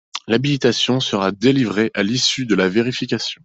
[0.27, 3.39] L’habilitation sera délivrée à l’issue de la vérification.